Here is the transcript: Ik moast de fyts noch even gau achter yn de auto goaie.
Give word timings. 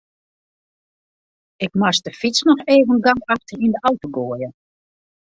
Ik 1.65 1.71
moast 1.79 2.03
de 2.03 2.11
fyts 2.19 2.41
noch 2.47 2.61
even 2.73 2.97
gau 3.07 3.19
achter 3.33 3.55
yn 3.65 3.73
de 3.75 3.79
auto 3.89 4.07
goaie. 4.15 4.49